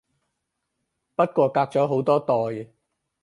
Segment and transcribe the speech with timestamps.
[1.15, 2.71] 不過隔咗好多代